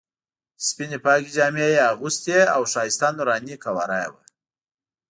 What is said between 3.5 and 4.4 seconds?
قواره یې وه.